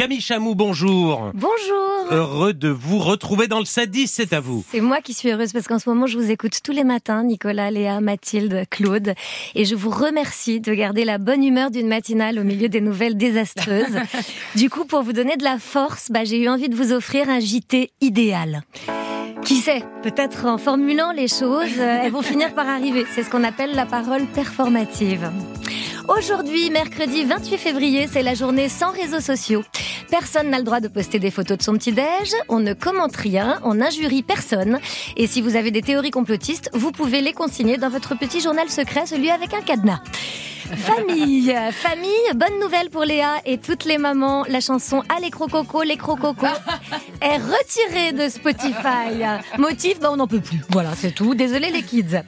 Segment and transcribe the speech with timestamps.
[0.00, 1.30] Camille Chamou, bonjour.
[1.34, 2.10] Bonjour.
[2.10, 4.64] Heureux de vous retrouver dans le Sadis, c'est à vous.
[4.70, 7.22] C'est moi qui suis heureuse parce qu'en ce moment, je vous écoute tous les matins,
[7.22, 9.12] Nicolas, Léa, Mathilde, Claude.
[9.54, 13.18] Et je vous remercie de garder la bonne humeur d'une matinale au milieu des nouvelles
[13.18, 13.98] désastreuses.
[14.54, 17.28] du coup, pour vous donner de la force, bah, j'ai eu envie de vous offrir
[17.28, 18.62] un JT idéal.
[19.44, 23.04] Qui sait, peut-être en formulant les choses, euh, elles vont finir par arriver.
[23.14, 25.30] C'est ce qu'on appelle la parole performative.
[26.08, 29.62] Aujourd'hui, mercredi 28 février, c'est la journée sans réseaux sociaux.
[30.10, 33.60] Personne n'a le droit de poster des photos de son petit-déj, on ne commente rien,
[33.62, 34.80] on n'injurie personne.
[35.16, 38.68] Et si vous avez des théories complotistes, vous pouvez les consigner dans votre petit journal
[38.68, 40.00] secret, celui avec un cadenas.
[40.76, 44.44] Famille, famille, bonne nouvelle pour Léa et toutes les mamans.
[44.48, 46.46] La chanson Allez Crococo, les Crococo
[47.20, 49.24] est retirée de Spotify.
[49.58, 50.60] Motif, bah on n'en peut plus.
[50.70, 51.34] Voilà, c'est tout.
[51.34, 52.22] Désolé les kids.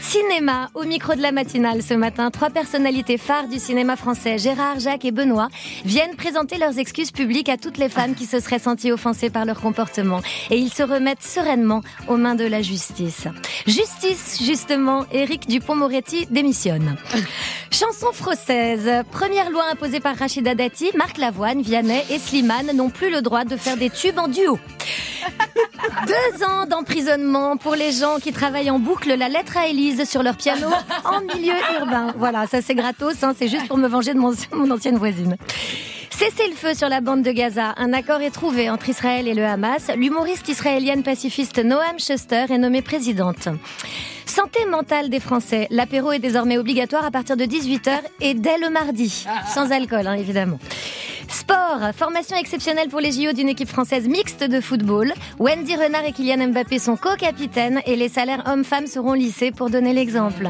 [0.00, 4.78] Cinéma, au micro de la matinale ce matin, trois personnalités phares du cinéma français, Gérard,
[4.78, 5.48] Jacques et Benoît,
[5.84, 9.44] viennent présenter leurs excuses publiques à toutes les femmes qui se seraient senties offensées par
[9.44, 10.20] leur comportement.
[10.50, 13.26] Et ils se remettent sereinement aux mains de la justice.
[13.66, 16.96] Justice, justement, Éric Dupont-Moretti démissionne.
[17.70, 18.90] Chanson française.
[19.10, 23.44] Première loi imposée par Rachida Dati, Marc Lavoine, Vianney et Slimane n'ont plus le droit
[23.44, 24.58] de faire des tubes en duo.
[26.06, 30.22] Deux ans d'emprisonnement pour les gens qui travaillent en boucle la lettre à Élise sur
[30.22, 30.68] leur piano
[31.04, 32.14] en milieu urbain.
[32.16, 35.36] Voilà, ça c'est gratos, hein, c'est juste pour me venger de mon, mon ancienne voisine.
[36.10, 37.74] Cessez le feu sur la bande de Gaza.
[37.76, 39.90] Un accord est trouvé entre Israël et le Hamas.
[39.94, 43.48] L'humoriste israélienne pacifiste Noam Schuster est nommée présidente.
[44.26, 45.68] Santé mentale des Français.
[45.70, 49.26] L'apéro est désormais obligatoire à partir de 18h et dès le mardi.
[49.54, 50.58] Sans alcool, hein, évidemment.
[51.48, 55.14] Sport, formation exceptionnelle pour les JO d'une équipe française mixte de football.
[55.38, 59.94] Wendy Renard et Kylian Mbappé sont co-capitaines et les salaires hommes-femmes seront lissés pour donner
[59.94, 60.46] l'exemple.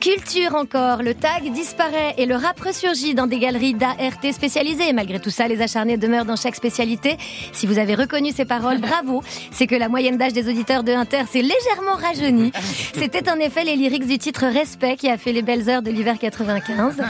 [0.00, 3.96] Culture encore, le tag disparaît et le rap ressurgit dans des galeries d'ART
[4.32, 4.92] spécialisées.
[4.92, 7.16] Malgré tout ça, les acharnés demeurent dans chaque spécialité.
[7.52, 9.22] Si vous avez reconnu ces paroles, bravo.
[9.50, 12.52] C'est que la moyenne d'âge des auditeurs de Inter s'est légèrement rajeunie.
[12.94, 15.90] C'était en effet les lyrics du titre Respect qui a fait les belles heures de
[15.90, 17.02] l'hiver 95.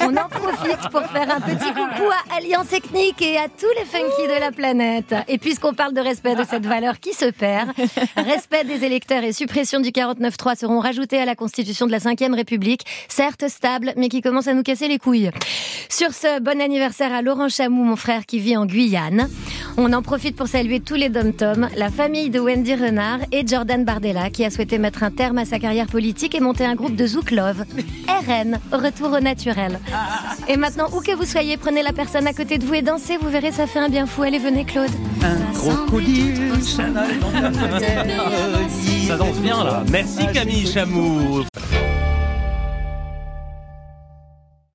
[0.00, 4.26] On en profite pour faire un petit coucou à Technique et à tous les funky
[4.26, 5.14] de la planète.
[5.28, 7.70] Et puisqu'on parle de respect de cette valeur qui se perd,
[8.16, 12.34] respect des électeurs et suppression du 49.3 seront rajoutés à la constitution de la 5ème
[12.34, 15.30] République, certes stable, mais qui commence à nous casser les couilles.
[15.88, 19.28] Sur ce, bon anniversaire à Laurent Chamou, mon frère qui vit en Guyane.
[19.82, 23.82] On en profite pour saluer tous les dom-toms, la famille de Wendy Renard et Jordan
[23.82, 26.96] Bardella qui a souhaité mettre un terme à sa carrière politique et monter un groupe
[26.96, 27.64] de Zouk Love.
[28.06, 29.80] RN, retour au naturel.
[30.48, 33.16] Et maintenant, où que vous soyez, prenez la personne à côté de vous et dansez,
[33.16, 34.22] vous verrez, ça fait un bien fou.
[34.22, 34.90] Allez, venez, Claude.
[35.22, 36.52] Un crocodile,
[39.08, 39.82] ça danse bien là.
[39.90, 41.44] Merci Camille Chamou.